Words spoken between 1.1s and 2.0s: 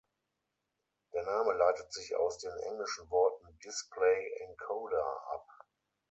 Der Name leitet